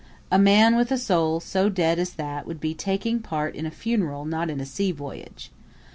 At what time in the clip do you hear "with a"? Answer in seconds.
0.77-0.97